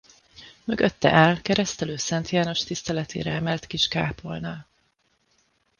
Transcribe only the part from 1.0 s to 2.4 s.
áll Keresztelő Szent